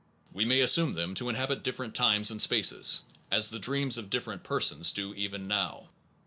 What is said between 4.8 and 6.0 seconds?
do even now.